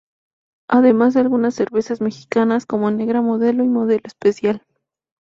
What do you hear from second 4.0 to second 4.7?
Especial.